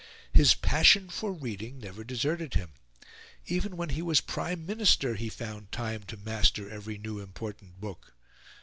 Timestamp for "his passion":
0.33-1.09